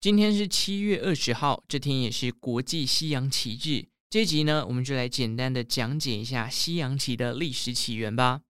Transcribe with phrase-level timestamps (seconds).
[0.00, 3.84] 今天是七月二十号，这天也是国际西洋旗日。
[4.08, 8.40] 这集呢，我们就来简单的讲解一下西洋旗的历史起源吧。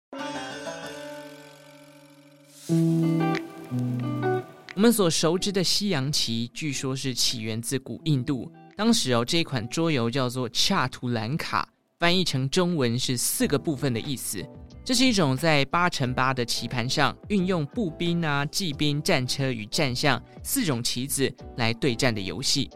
[4.75, 8.53] 我们所熟知的西洋旗，据说是起源自古印度。
[8.77, 11.67] 当时哦，这款桌游叫做恰图兰卡，
[11.99, 14.47] 翻译成中文是四个部分的意思。
[14.89, 22.71] 这是一种在八乘八的棋盘上运用步兵啊、骑兵、战车与战象四种棋子来对战的游戏。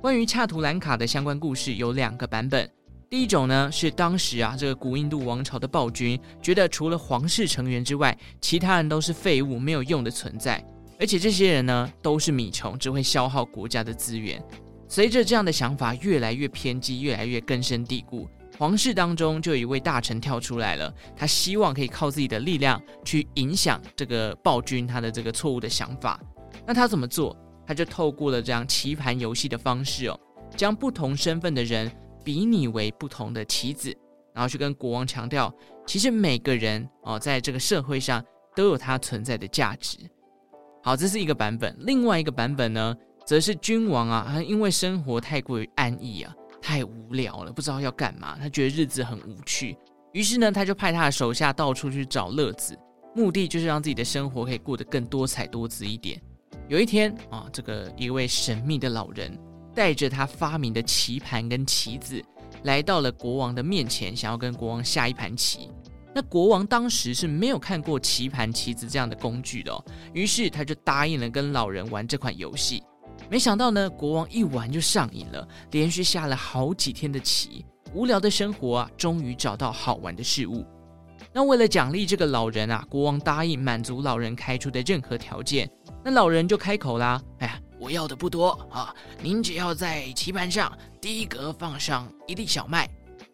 [0.00, 2.66] 关于恰图兰卡的相关故事有两个版本。
[3.10, 10.64] 第一种呢是当时啊这个古印度王朝的暴君觉得除了皇室成员之外，其他人都是废物、没有用的存在，
[10.98, 14.42] 而且这些人呢都是米虫，只会消耗国家的资源。
[14.88, 18.26] 随着这样的想法越来越偏激，越来越根深蒂固。
[18.58, 26.20] 皇室当中就有一位大臣跳出来了，他希望可以靠自己的力量去影响这个暴君他的这个错误的想法。
[26.66, 27.36] 那他怎么做？
[27.66, 30.18] 他就透过了这样棋盘游戏的方式哦，
[30.56, 31.90] 将不同身份的人
[32.24, 33.94] 比拟为不同的棋子，
[34.32, 35.52] 然后去跟国王强调，
[35.84, 39.98] 其实每个人哦，在这个社会上都有他存在的价值。
[40.82, 41.76] 好，这是一个版本。
[41.80, 42.94] 另外一个版本呢，
[43.26, 46.32] 则是君王啊，因为生活太过于安逸啊。
[46.66, 48.36] 太无聊了，不知道要干嘛。
[48.40, 49.78] 他觉得日子很无趣，
[50.12, 52.76] 于是呢，他就派他的手下到处去找乐子，
[53.14, 56.20] 目的就是让自己的生活可以过得更多彩多姿一点。
[56.68, 59.38] 有一天啊，这个一位神秘的老人
[59.76, 62.20] 带着他发明的棋盘跟棋子，
[62.64, 65.70] 来到了国王的面前，想要跟国王下一盘棋。
[66.12, 72.82] 那国王当时是没有看过棋盘、棋子这样的工具的，于是他就答应了跟老人玩这款游戏。
[73.28, 77.64] 没想到呢，国王一玩就上瘾了，连续下了好几天的棋。
[77.92, 80.64] 无聊的生活啊，终于找到好玩的事物。
[81.32, 85.68] 那为了奖励这个老人啊，国王答应满足老人开出的任何条件。
[86.04, 92.88] 那老人就开口啦：“哎呀，我要的不多啊，您只要在棋盘上第一格放上一粒小麦，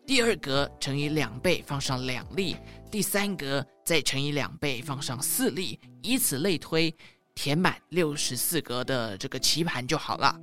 [0.06, 2.56] 第二格乘以两倍放上两粒，
[2.90, 6.94] 第三格再乘以两倍放上四粒，以此类推。”
[7.34, 10.36] 填满六十四格的这个棋盘就好了。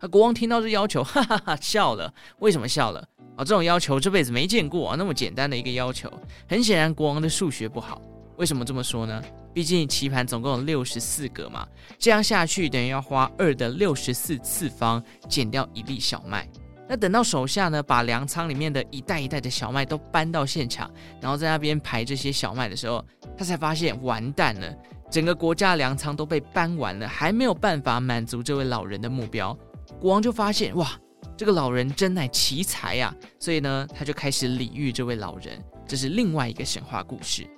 [0.00, 2.12] 那国王听到这要求， 哈哈哈笑了。
[2.38, 3.04] 为什么笑了？
[3.36, 6.12] 哦，这种要求这辈子没见过啊，那么简单的一个要求。
[6.48, 8.00] 很显然，国王的数学不好。
[8.36, 9.22] 为什么这么说呢？
[9.52, 11.66] 毕竟棋盘总共有六十四格嘛，
[11.98, 16.48] 这样下去等于要花二的六十四次方减掉一粒小麦。
[16.88, 20.88] 那等到手下呢，把粮仓里面的一袋一袋的小麦都搬到现场，
[21.20, 23.04] 然后在那边排这些小麦的时候，
[23.36, 24.72] 他才发现完蛋了。
[25.10, 29.56] 整个国家粮仓都被搬完了，还没有办法满足这位老人的目标。
[30.00, 30.90] 国王就发现，哇，
[31.36, 33.14] 这个老人真乃奇才呀！
[33.38, 35.62] 所以呢，他就开始礼遇这位老人。
[35.86, 37.48] 这是另外一个神话故事。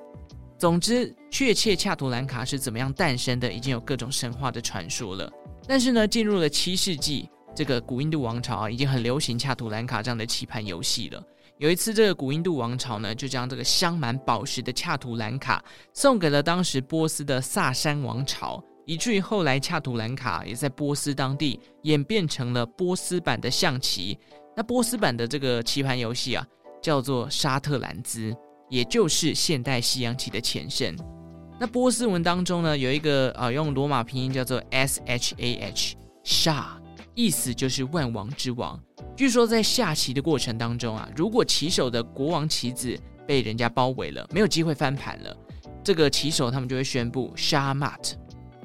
[0.56, 5.30] 总之，确切恰图兰卡是怎么样诞生的，已经有各种神话的传说了。
[5.66, 11.22] 但是呢，进入了七世纪，这个古印度王朝啊，已经很流行恰图兰卡这样的棋盘游戏了。
[11.60, 15.62] 有一次，这个古印度王朝呢，就将这个镶满宝石的恰图兰卡
[15.92, 24.18] 送给了当时波斯的萨珊王朝，以至于后来恰图兰卡也在波斯当地演变成了波斯版的象棋。
[24.56, 26.46] 那波斯版的这个棋盘游戏啊，
[26.80, 28.34] 叫做沙特兰兹，
[28.70, 30.96] 也就是现代西洋棋的前身。
[31.58, 35.94] 那波斯文当中呢，有一个啊，用罗马拼音叫做 S H A H，
[36.24, 36.79] 沙，
[37.20, 38.80] 意思就是万王之王。
[39.14, 45.36] 据说在下棋的过程当中啊，如果棋手的国王棋子被人家包围了，没有机会翻盘了，
[45.84, 48.14] 这个棋手他们就会宣布 “shamat”，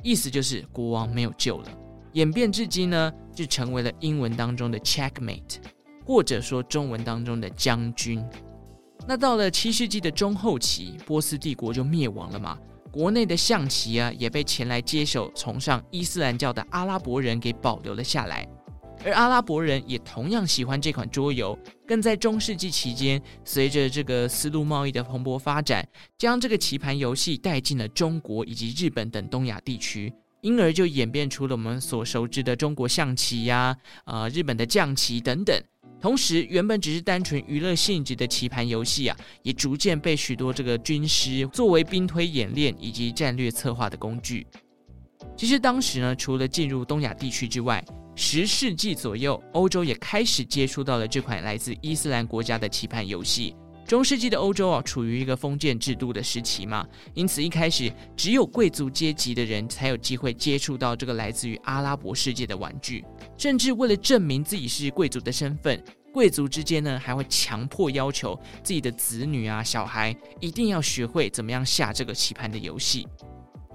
[0.01, 1.67] 意思就是国王没有救了。
[2.13, 5.57] 演变至今呢，就成为了英文当中的 Checkmate，
[6.05, 8.23] 或者说中文当中的将军。
[9.05, 12.57] 那到了七世纪的中后期，波斯帝国就灭亡了嘛，
[12.95, 18.47] 国内的象棋啊也被前来接手崇尚伊斯兰教的阿拉伯人给保留了下来。
[19.03, 25.85] 而阿拉伯人也同样喜欢这款桌游，更在中世纪期间，随着这个丝路贸易的蓬勃发展，
[26.17, 33.75] 将这个棋盘游戏带进了中国以及日本等东亚地区，因而就演变出了我们所熟知的中国象棋呀、
[34.05, 35.61] 啊、呃日本的将棋等等。
[36.05, 44.45] 同时，原本只是单纯娱乐性质的棋盘游戏啊，也逐渐被许多这个军师作为兵推演练以及战略策划的工具。
[45.35, 53.55] 其实当时呢，除了进入东亚地区之外，十世纪左右，欧洲也开始接触到了这款来自伊斯兰国家的棋盘游戏。
[53.87, 63.05] 中世纪的欧洲啊，处于一个封建制度的时期嘛，因此一开始只有贵族阶级的人才有机会接触到这个来自于阿拉伯世界的玩具。
[63.37, 73.07] 甚至为了证明自己是贵族的身份，贵族之间呢还会强迫要求自己的子女啊、小孩一定要学会怎么样下这个棋盘的游戏。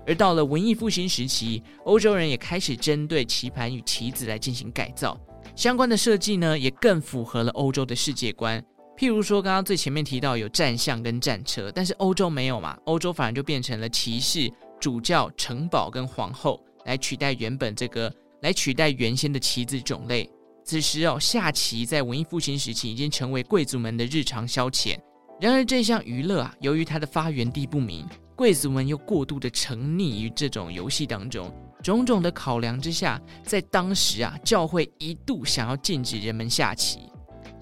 [0.07, 5.17] 而到了文艺复兴时期，欧洲人也开始针对棋盘与棋子来进行改造，
[5.55, 8.65] 相关的设计呢，也更符合了欧洲的世界观。
[9.01, 20.29] 譬如说，刚刚最前面提到有战象跟战车，但是欧洲没有嘛，欧洲反而就变成了骑士、主教、城堡跟皇后来取代原本这个， 来取代原先的棋子种类。
[20.67, 24.99] 此时哦，下棋在文艺复兴时期已经成为贵族们的日常消遣。
[25.41, 28.07] 然而，这项娱乐啊，由于它的发源地不明，
[28.37, 31.51] 贵族们又过度的沉溺于这种游戏当中，
[31.83, 37.09] 种种的考量之下，在当时啊，教会一度想要禁止人们下棋。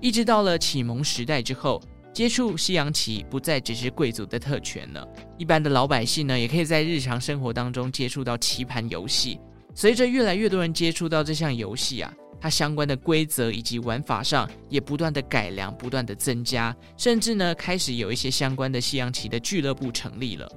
[0.00, 5.06] 一直到了启蒙时代之后，接触西洋棋不再只是贵族的特权了，
[5.36, 9.38] 一般的老百姓呢，也可以在日常生活当中接触到棋盘游戏。
[9.74, 12.12] 随着越来越多人接触到这项游戏啊。
[12.40, 20.48] 它相关的规则以及玩法上也不断的改良，不断的增加，甚至呢开始有一些相关的西洋棋的俱乐部成立了。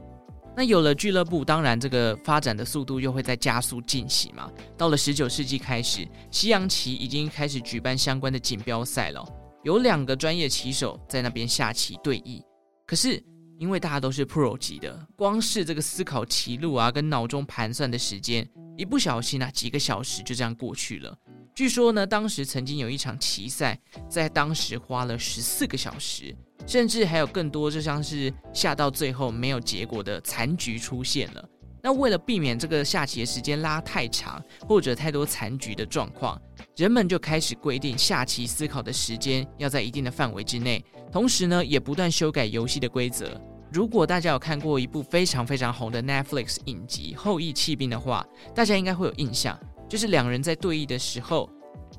[0.55, 4.51] 那有了俱乐部，当然这个发展的速度又会在加速进行嘛。
[4.77, 9.25] 到了十九世纪开始，西洋棋已经开始举办相关的锦标赛了，
[9.63, 12.41] 有两个专业棋手在那边下棋对弈。
[12.85, 13.23] 可是
[13.57, 18.45] 因为大家都是 pro 级的，光是这个思考棋路啊，跟脑中盘算的时间，
[18.77, 21.17] 一不小心啊，几个小时就这样过去了。
[21.55, 26.35] 据说呢，当时曾经有一场棋赛，在当时花了十四个小时，
[26.65, 31.49] 甚至还有更多，就像是下到最后没有结果的残局出现了。
[31.83, 36.39] 那为了避免这个下棋的时间拉太长，或者太多残局的状况，
[36.75, 43.39] 人们就开始规定下棋思考的时间要在一定的范围之内，同时呢，也不断修改游戏的规则。
[43.73, 48.23] 如果大家有看过一部非常非常红的 Netflix 影集《后羿弃兵》的话，
[48.53, 49.57] 大家应该会有印象。
[49.89, 51.49] 就是两人在对弈的时候，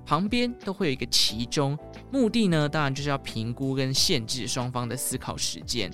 [0.07, 1.77] 旁边都会有一个棋钟，
[2.13, 5.91] 目的呢，当然就是要评估跟限制双方的思考时间。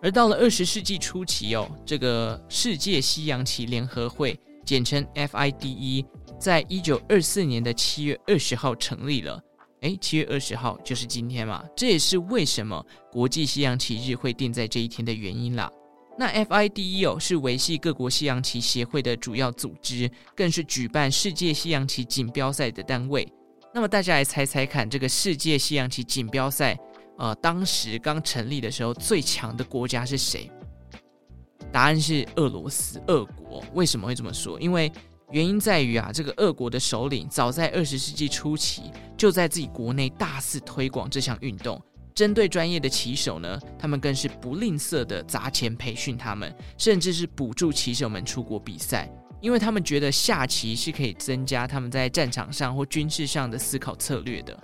[0.00, 6.04] 而到了二十世纪初期哦，这个世界西洋棋联合会，简称 FIDE，
[6.40, 9.40] 在一九二四年的七月二十号成立了。
[9.82, 15.70] 诶，七月二十号就是今天嘛，这也是为什么国际西洋棋日会定在这一天的原因啦。
[16.18, 23.26] 那 FIDE 哦，是维系各国西洋棋协会的主要组织，更是举办世界西洋棋锦标赛的单位。
[23.74, 26.78] 那么大家来猜猜看，这个世界西洋棋锦标赛，
[27.16, 30.50] 呃，当时刚成立的时候最强的国家是谁？
[31.72, 33.64] 答案是俄罗斯，俄国。
[33.72, 34.60] 为什么会这么说？
[34.60, 34.92] 因为
[35.30, 41.80] 原因在于啊，这个俄国的首领早在二十世纪初期就在自己国内大肆推广这项运动。
[42.14, 49.10] 针对专业的棋手呢，他们更是不吝啬的砸钱培训他们，甚至是补助棋手们出国比赛，
[49.42, 54.58] 因为他们觉得下棋是可以增加他们在战场上或军事上的思考策略的。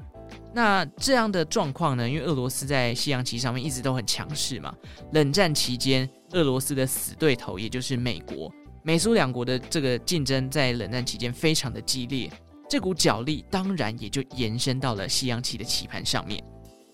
[0.54, 4.74] 那这样的状况呢，因为俄罗斯在西洋棋上面一直都很强势嘛。
[5.12, 8.50] 冷战期间，俄罗斯的死对头也就是美国，
[8.82, 12.30] 美苏两国的这个竞争在冷战期间非常的激烈，
[12.68, 16.42] 这股角力当然也就延伸到了西洋棋的棋盘上面。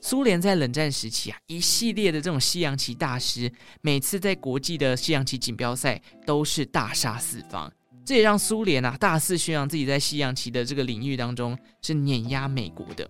[0.05, 7.73] 苏联在冷战时期啊，一系列的这种西洋棋大师，每次在国际的西洋棋锦标赛都是大杀四方，
[8.05, 13.09] 这也让苏联啊大肆宣扬自己在西洋棋的这个领域当中是碾压美国的。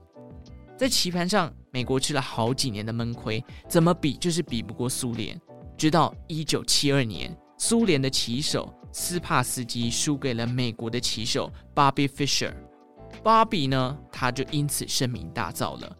[0.78, 5.36] 在棋盘上，美国吃了好几年的闷亏，怎么比就是比不过苏联。
[5.76, 12.54] 直到一九七二年，苏联的棋手斯帕斯基输给了美国的棋手 Bobby fisher
[13.20, 15.96] bobby 呢，他就因此声名大噪了。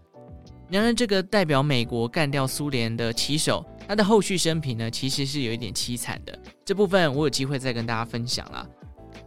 [0.71, 6.37] 然而，这个代表美国干掉苏联的棋手，他的后续生平呢，其实是有一点凄惨的。
[6.65, 8.67] 这部分我有机会再跟大家分享啦。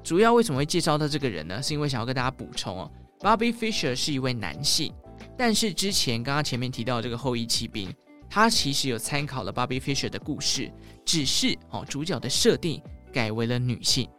[0.03, 1.61] 主要为什么会介绍到这个人呢？
[1.61, 4.91] 是因为想要跟大家补充哦，Bobby Fisher 是一位男性，
[5.37, 7.93] 但是之前刚刚前面提到这个后裔骑兵，
[8.29, 10.71] 他其实有参考了 Bobby Fisher 的故事，
[11.05, 12.81] 只是哦主角的设定
[13.13, 14.09] 改为了女性。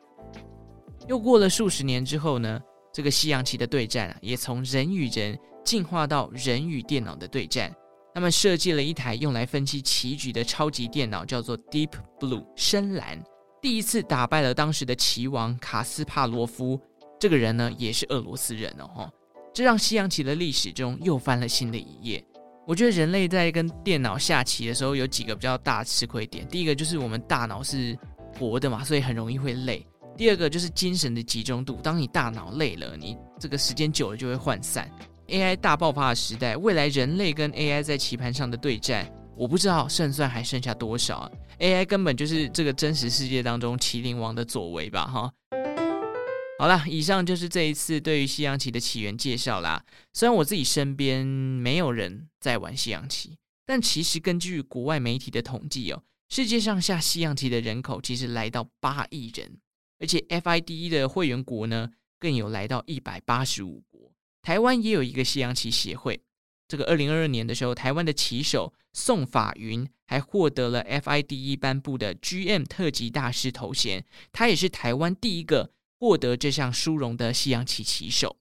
[1.08, 2.60] 又过了数十年之后呢，
[2.98, 5.38] 这个西洋棋的对战啊，也从人与人。
[5.64, 7.70] 进化到人与电脑的对战，
[8.14, 13.22] 他们设计了一台用来分析棋局的超级电脑，叫做 Deep Blue 深蓝，
[13.60, 16.80] 第一次打败了当时的棋王卡斯帕罗夫。
[17.20, 19.12] 这个人呢，也是俄罗斯人哦，
[19.52, 22.24] 这让西洋棋的历史中又翻了新的一页。
[22.66, 26.48] 我觉得人类在跟电脑下棋的时候，有几个比较大吃亏点。
[26.48, 27.94] 第一个就是我们大脑是
[28.38, 29.86] 活的嘛，所以很容易会累。
[30.18, 34.90] 第二个就是精神的集中度，当你大脑累了，你这个时间久了就会涣散。
[35.28, 45.06] AI 大爆发的时代，未来人类跟 AI 在棋盘上的对战，我不知道胜算还剩下多少！AI 根本就是这个真实世界当中麒麟王的作为吧？
[45.06, 45.32] 哈，
[46.58, 49.84] 好啦，以上就是这一次对于西洋棋的起源介绍啦。
[50.14, 59.58] 虽然我自己身边没有人在玩西洋棋，但其实根据国外媒体的统计哦，世界上下西洋棋的人口其实来到八亿人，
[59.98, 64.12] 而且 FIDE 的会员国呢，更有来到一百八十五国。
[64.42, 66.20] 台湾也有一个西洋棋协会。
[66.66, 78.36] 这个二零二二年的时候，台湾的棋手宋法云还获得了 FIDE 颁布的 GM 特级大师头衔，他也是台湾第一个获得这项殊荣的西洋棋棋手。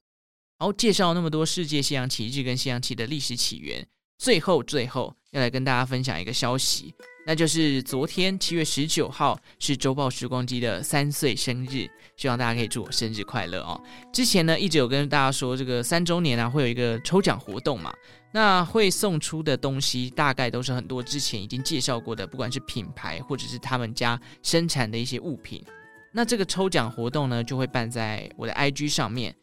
[0.59, 3.87] 好，介绍那么多世界西洋棋日跟西洋棋的历史起源，
[4.17, 6.93] 最后最后要来跟大家分享一个消息。
[7.25, 13.77] 那就是昨天七月十九号是周报时光机的三岁生日，希望大家可以祝我生日快乐哦。
[14.13, 17.93] 之前呢一直有跟大家说，这个三周年啊会有一个抽奖活动嘛，
[18.31, 25.61] 那会送出的东西大概都是很多之前已经介绍过的，不管是品牌或者是他们家生产的一些物品。
[26.13, 29.35] 那这个抽奖活动呢就会办在我的 IG 上面。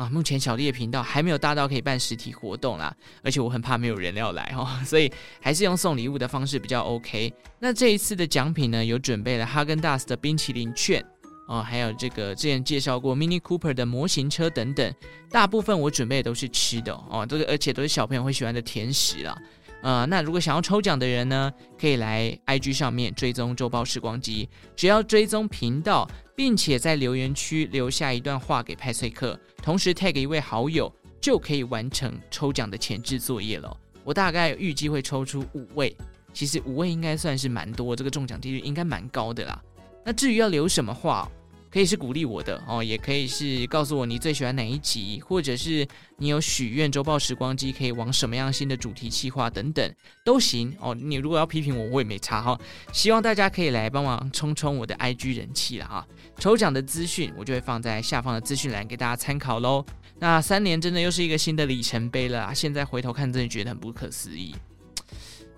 [0.00, 7.30] 啊，目前小丽的频道还没有大到可以办实体活动啦，而且我很怕没有人要来哦， 所以还是用送礼物的方式比较 OK。
[7.58, 11.04] 那这一次的奖品呢，有准备了哈根达斯的冰淇淋券
[11.48, 14.90] 哦，还有这个之前介绍过 Mini Cooper 的模型车等等，
[15.30, 19.36] 大部分我准备的都是吃的哦，这个而且都是小朋友会喜欢的甜食啦。
[19.82, 33.74] 呃，那如果想要抽奖的人呢，可以来 IG 上面追踪周报时光机，只要追踪频道，并且在留言区留下一段话给派翠克，同时 tag 一位好友，就可以完成抽奖的前置作业了。
[34.04, 35.96] 我大概预计会抽出五位，
[36.32, 39.62] 其实五位应该算是蛮多，这个中奖几率应该蛮高的啦。
[40.04, 41.30] 那至于要留什么话？
[41.72, 45.86] 可以是鼓励我的哦，也可以是告诉我你最喜欢哪一集，或者是
[46.18, 50.94] 你有许愿周报时光机可以往什么样新的主题企划等等都行哦。
[50.94, 52.58] 你如果要批评我，我也没差哈。
[52.92, 56.06] 希望大家可以来帮忙冲冲我的 IG 人气了哈。
[56.38, 59.84] 抽奖的资讯我就会放在下方的资讯栏给大家参考喽。
[60.18, 62.52] 那三年真的又是一个新的里程碑了啊！
[62.52, 64.54] 现在回头看，真的觉得很不可思议。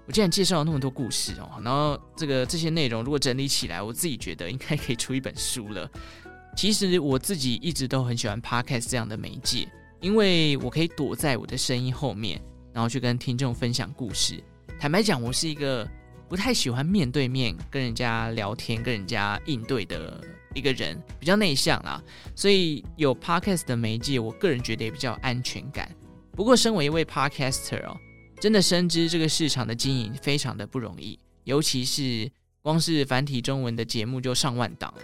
[0.06, 5.88] 我竟然介绍了那么多故事哦，然后这个这些内容如果整理起来，我自己觉得应该可以出一本书了。
[6.56, 9.66] 其实我自己一直都很喜欢 Podcast 这样的媒介，
[10.00, 12.42] 因为我可以躲在我的声音后面，
[12.72, 14.42] 然后去跟听众分享故事。
[14.78, 15.88] 坦白讲，我是一个
[16.28, 20.20] 不太喜欢面对面跟人家聊天、跟人家应对的
[20.52, 22.02] 一个人，比较内向啦。
[22.34, 25.88] 所以有 Podcast 的媒介，我个人觉得也比较安全感。
[26.32, 27.96] 不过，身为一位 Podcaster 哦。
[28.42, 32.28] 真的深知这个市场的经营非常的不容易，尤其是
[32.60, 35.02] 光是繁体中文的节目就上万档了。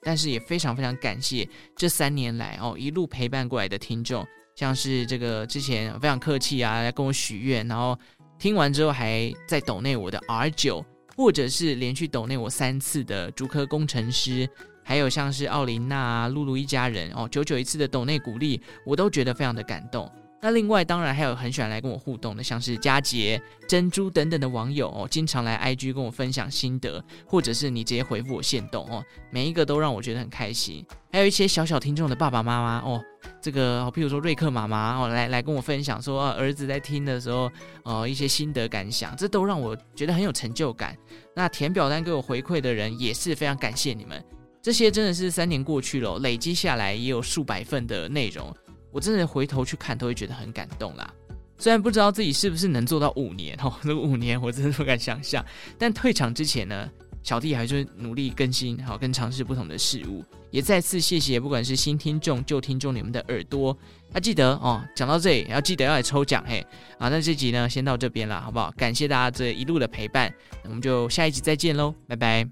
[0.00, 4.26] 但是也非常非常感谢这三年来哦一路陪伴过来的听众，
[4.56, 7.94] 像是这个之前非常客气啊来跟我许愿，然后
[8.38, 10.82] 听完之后还在抖内我的 R 九，
[11.14, 14.48] 或者是连续抖内我三次的竹科工程师，
[14.82, 20.10] 还有像是奥琳娜、露露一家人哦，久久一次的抖内鼓励，我都觉得非常的感动。
[20.40, 30.86] 那另外当然还有很喜欢来跟我互动的，像是佳杰、珍珠等等的网友哦，经常来 IG 跟我分享心得，或者是你直接回复我限动哦，每一个都让我觉得很开心。
[31.10, 33.02] 还有一些小小听众的爸爸妈妈哦，
[33.42, 37.50] 这个譬如说瑞克妈妈哦，来来跟我分享说，啊，儿子在听的时候，
[37.82, 40.96] 呃，一些心得感想，这都让我觉得很有成就感。
[41.34, 44.24] 那填表单给我回馈的人也是非常感谢你们，
[44.62, 48.54] 这些真的是三年过去了，累积下来也有数百份的内容。
[48.90, 51.12] 我真的回头去看，都会觉得很感动啦。
[51.58, 55.44] 虽然不知道自己是不是能做到五年 哦，这五年我真的不敢想象。
[55.76, 56.88] 但退场之前呢，
[57.22, 60.24] 小弟还是努力更新，好，跟尝试不同的事物。
[60.50, 63.76] 也再次谢谢，不管是新听众、旧听众，你们的耳朵。
[64.12, 66.64] 啊记得哦，讲到这里要记得要来抽奖嘿。
[66.96, 68.72] 啊，那这集呢，先到这边了，好不好？
[68.76, 72.48] 感谢大家这一路的陪伴，那我们就下一集再见喽，拜拜。